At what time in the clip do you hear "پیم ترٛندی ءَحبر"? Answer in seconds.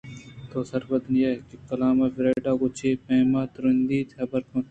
3.05-4.41